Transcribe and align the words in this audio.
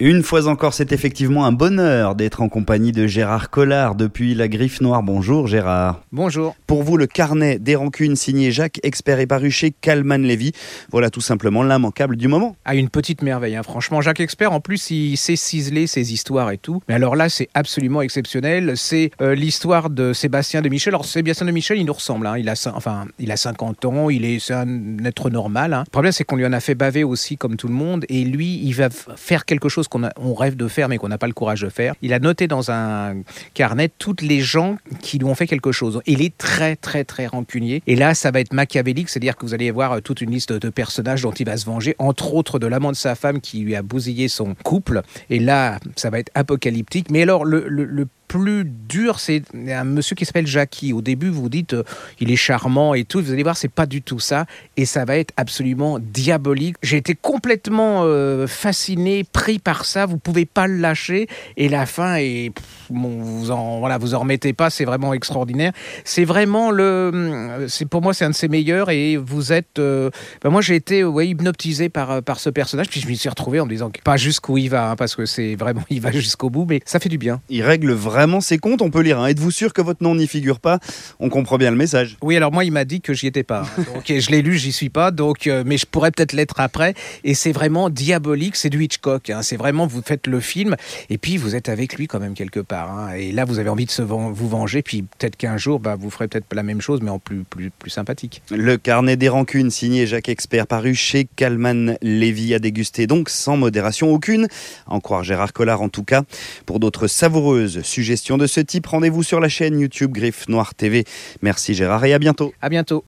Une 0.00 0.22
fois 0.22 0.46
encore, 0.46 0.74
c'est 0.74 0.92
effectivement 0.92 1.44
un 1.44 1.50
bonheur 1.50 2.14
d'être 2.14 2.40
en 2.40 2.48
compagnie 2.48 2.92
de 2.92 3.08
Gérard 3.08 3.50
Collard 3.50 3.96
depuis 3.96 4.32
la 4.32 4.46
Griffe 4.46 4.80
Noire. 4.80 5.02
Bonjour 5.02 5.48
Gérard. 5.48 6.02
Bonjour. 6.12 6.54
Pour 6.68 6.84
vous, 6.84 6.96
le 6.96 7.08
carnet 7.08 7.58
des 7.58 7.74
rancunes 7.74 8.14
signé 8.14 8.52
Jacques, 8.52 8.78
expert 8.84 9.18
et 9.18 9.26
paru 9.26 9.50
chez 9.50 9.72
Calman 9.72 10.18
Lévy. 10.18 10.52
Voilà 10.92 11.10
tout 11.10 11.20
simplement 11.20 11.64
l'immanquable 11.64 12.14
du 12.14 12.28
moment. 12.28 12.54
Ah, 12.64 12.76
une 12.76 12.90
petite 12.90 13.22
merveille, 13.22 13.56
hein. 13.56 13.64
franchement. 13.64 14.00
Jacques 14.00 14.20
Expert, 14.20 14.52
en 14.52 14.60
plus, 14.60 14.88
il 14.92 15.16
sait 15.16 15.34
ciseler 15.34 15.88
ses 15.88 16.12
histoires 16.12 16.52
et 16.52 16.58
tout. 16.58 16.80
Mais 16.86 16.94
alors 16.94 17.16
là, 17.16 17.28
c'est 17.28 17.48
absolument 17.54 18.00
exceptionnel. 18.00 18.74
C'est 18.76 19.10
euh, 19.20 19.34
l'histoire 19.34 19.90
de 19.90 20.12
Sébastien 20.12 20.62
de 20.62 20.68
Michel. 20.68 20.92
Alors, 20.92 21.06
Sébastien 21.06 21.44
de 21.44 21.50
Michel, 21.50 21.76
il 21.76 21.84
nous 21.84 21.92
ressemble. 21.92 22.28
Hein. 22.28 22.38
Il, 22.38 22.48
a, 22.48 22.70
enfin, 22.72 23.06
il 23.18 23.32
a 23.32 23.36
50 23.36 23.84
ans, 23.86 24.10
il 24.10 24.24
est, 24.24 24.48
un 24.52 25.04
être 25.04 25.28
normal. 25.28 25.74
Hein. 25.74 25.82
Le 25.88 25.90
problème, 25.90 26.12
c'est 26.12 26.22
qu'on 26.22 26.36
lui 26.36 26.46
en 26.46 26.52
a 26.52 26.60
fait 26.60 26.76
baver 26.76 27.02
aussi, 27.02 27.36
comme 27.36 27.56
tout 27.56 27.66
le 27.66 27.74
monde. 27.74 28.04
Et 28.08 28.22
lui, 28.22 28.60
il 28.62 28.74
va 28.74 28.90
faire 28.90 29.44
quelque 29.44 29.68
chose 29.68 29.87
qu'on 29.88 30.02
on 30.16 30.34
rêve 30.34 30.56
de 30.56 30.68
faire 30.68 30.88
mais 30.88 30.98
qu'on 30.98 31.08
n'a 31.08 31.18
pas 31.18 31.26
le 31.26 31.32
courage 31.32 31.62
de 31.62 31.68
faire. 31.68 31.94
Il 32.02 32.12
a 32.12 32.18
noté 32.18 32.46
dans 32.46 32.70
un 32.70 33.16
carnet 33.54 33.90
toutes 33.98 34.22
les 34.22 34.40
gens 34.40 34.78
qui 35.00 35.18
lui 35.18 35.26
ont 35.26 35.34
fait 35.34 35.46
quelque 35.46 35.72
chose. 35.72 36.00
Il 36.06 36.22
est 36.22 36.36
très 36.36 36.76
très 36.76 37.04
très 37.04 37.26
rancunier. 37.26 37.82
Et 37.86 37.96
là, 37.96 38.14
ça 38.14 38.30
va 38.30 38.40
être 38.40 38.52
machiavélique, 38.52 39.08
c'est-à-dire 39.08 39.36
que 39.36 39.44
vous 39.44 39.54
allez 39.54 39.70
voir 39.70 40.00
toute 40.02 40.20
une 40.20 40.30
liste 40.30 40.52
de 40.52 40.68
personnages 40.70 41.22
dont 41.22 41.32
il 41.32 41.46
va 41.46 41.56
se 41.56 41.66
venger, 41.66 41.94
entre 41.98 42.34
autres 42.34 42.58
de 42.58 42.66
l'amant 42.66 42.90
de 42.90 42.96
sa 42.96 43.14
femme 43.14 43.40
qui 43.40 43.60
lui 43.60 43.74
a 43.74 43.82
bousillé 43.82 44.28
son 44.28 44.54
couple. 44.64 45.02
Et 45.30 45.38
là, 45.38 45.78
ça 45.96 46.10
va 46.10 46.18
être 46.18 46.30
apocalyptique. 46.34 47.10
Mais 47.10 47.22
alors, 47.22 47.44
le, 47.44 47.66
le 47.68 48.08
plus 48.28 48.64
dur, 48.64 49.18
c'est 49.18 49.42
un 49.54 49.84
monsieur 49.84 50.14
qui 50.14 50.26
s'appelle 50.26 50.46
Jackie. 50.46 50.92
Au 50.92 51.00
début, 51.00 51.30
vous 51.30 51.48
dites, 51.48 51.72
euh, 51.72 51.82
il 52.20 52.30
est 52.30 52.36
charmant 52.36 52.94
et 52.94 53.04
tout. 53.04 53.20
Vous 53.20 53.32
allez 53.32 53.42
voir, 53.42 53.56
c'est 53.56 53.72
pas 53.72 53.86
du 53.86 54.02
tout 54.02 54.20
ça. 54.20 54.44
Et 54.76 54.84
ça 54.84 55.04
va 55.06 55.16
être 55.16 55.32
absolument 55.36 55.98
diabolique. 55.98 56.76
J'ai 56.82 56.98
été 56.98 57.14
complètement 57.14 58.02
euh, 58.04 58.46
fasciné, 58.46 59.24
pris 59.24 59.58
par 59.58 59.86
ça. 59.86 60.04
Vous 60.04 60.18
pouvez 60.18 60.44
pas 60.44 60.66
le 60.66 60.76
lâcher. 60.76 61.26
Et 61.56 61.68
la 61.68 61.86
fin 61.86 62.16
est, 62.16 62.52
vous 62.90 63.50
en, 63.50 63.80
voilà, 63.80 63.96
vous 63.96 64.14
en 64.14 64.20
remettez 64.20 64.52
pas. 64.52 64.68
C'est 64.68 64.84
vraiment 64.84 65.14
extraordinaire. 65.14 65.72
C'est 66.04 66.24
vraiment 66.24 66.70
le, 66.70 67.10
euh, 67.14 67.68
pour 67.90 68.02
moi, 68.02 68.12
c'est 68.12 68.26
un 68.26 68.30
de 68.30 68.34
ses 68.34 68.48
meilleurs. 68.48 68.90
Et 68.90 69.16
vous 69.16 69.52
êtes, 69.52 69.76
ben 69.76 70.50
moi, 70.50 70.60
j'ai 70.60 70.76
été, 70.76 71.02
ouais, 71.02 71.28
hypnotisé 71.28 71.88
par 71.88 72.22
par 72.22 72.40
ce 72.40 72.50
personnage. 72.50 72.88
Puis 72.88 73.00
je 73.00 73.08
m'y 73.08 73.16
suis 73.16 73.30
retrouvé 73.30 73.58
en 73.58 73.64
me 73.64 73.70
disant 73.70 73.90
pas 74.04 74.18
jusqu'où 74.18 74.58
il 74.58 74.68
va, 74.68 74.90
hein, 74.90 74.96
parce 74.96 75.16
que 75.16 75.24
c'est 75.24 75.54
vraiment, 75.54 75.82
il 75.90 76.02
va 76.02 76.12
jusqu'au 76.12 76.50
bout. 76.50 76.66
Mais 76.68 76.80
ça 76.84 77.00
fait 77.00 77.08
du 77.08 77.18
bien. 77.18 77.40
Il 77.48 77.62
règle 77.62 77.92
vraiment 77.92 78.17
vraiment 78.18 78.40
ses 78.40 78.58
comptes, 78.58 78.82
on 78.82 78.90
peut 78.90 79.02
lire. 79.02 79.20
Hein. 79.20 79.28
Êtes-vous 79.28 79.52
sûr 79.52 79.72
que 79.72 79.80
votre 79.80 80.02
nom 80.02 80.16
n'y 80.16 80.26
figure 80.26 80.58
pas? 80.58 80.80
On 81.20 81.28
comprend 81.28 81.56
bien 81.56 81.70
le 81.70 81.76
message. 81.76 82.16
Oui, 82.20 82.36
alors 82.36 82.50
moi, 82.50 82.64
il 82.64 82.72
m'a 82.72 82.84
dit 82.84 83.00
que 83.00 83.14
j'y 83.14 83.28
étais 83.28 83.44
pas. 83.44 83.62
Hein. 83.62 83.84
Donc, 83.94 84.06
je 84.08 84.30
l'ai 84.32 84.42
lu, 84.42 84.58
j'y 84.58 84.72
suis 84.72 84.88
pas. 84.88 85.12
Donc, 85.12 85.46
euh, 85.46 85.62
mais 85.64 85.76
je 85.78 85.86
pourrais 85.86 86.10
peut-être 86.10 86.32
l'être 86.32 86.58
après. 86.58 86.94
Et 87.22 87.34
c'est 87.34 87.52
vraiment 87.52 87.90
diabolique. 87.90 88.56
C'est 88.56 88.70
du 88.70 88.82
Hitchcock. 88.82 89.30
Hein. 89.30 89.42
C'est 89.42 89.56
vraiment, 89.56 89.86
vous 89.86 90.02
faites 90.04 90.26
le 90.26 90.40
film 90.40 90.74
et 91.10 91.16
puis 91.16 91.36
vous 91.36 91.54
êtes 91.54 91.68
avec 91.68 91.94
lui 91.94 92.08
quand 92.08 92.18
même 92.18 92.34
quelque 92.34 92.58
part. 92.58 93.14
Et 93.14 93.30
là, 93.30 93.44
vous 93.44 93.60
avez 93.60 93.68
envie 93.68 93.86
de 93.86 93.92
se 93.92 94.02
vous 94.02 94.48
venger. 94.48 94.82
Puis 94.82 95.02
peut-être 95.02 95.36
qu'un 95.36 95.56
jour, 95.56 95.78
bah, 95.78 95.94
vous 95.94 96.10
ferez 96.10 96.26
peut-être 96.26 96.46
la 96.52 96.64
même 96.64 96.80
chose, 96.80 97.00
mais 97.00 97.10
en 97.10 97.20
plus, 97.20 97.44
plus, 97.44 97.70
plus 97.70 97.90
sympathique. 97.90 98.42
Le 98.50 98.78
carnet 98.78 99.16
des 99.16 99.28
rancunes, 99.28 99.70
signé 99.70 100.08
Jacques 100.08 100.28
Expert, 100.28 100.66
paru 100.66 100.96
chez 100.96 101.28
Calman 101.36 101.96
Lévy, 102.02 102.52
à 102.52 102.58
déguster 102.58 103.06
donc 103.06 103.30
sans 103.30 103.56
modération 103.56 104.12
aucune. 104.12 104.48
En 104.88 104.98
croire 104.98 105.22
Gérard 105.22 105.52
Collard 105.52 105.82
en 105.82 105.88
tout 105.88 106.02
cas. 106.02 106.22
Pour 106.66 106.80
d'autres 106.80 107.06
savoureuses 107.06 107.82
sujets 107.82 108.07
de 108.38 108.46
ce 108.46 108.60
type, 108.60 108.86
rendez-vous 108.86 109.22
sur 109.22 109.38
la 109.38 109.48
chaîne 109.48 109.78
YouTube 109.78 110.12
Griffe 110.12 110.48
Noir 110.48 110.74
TV. 110.74 111.04
Merci 111.42 111.74
Gérard 111.74 112.04
et 112.06 112.14
à 112.14 112.18
bientôt. 112.18 112.54
À 112.62 112.68
bientôt. 112.70 112.96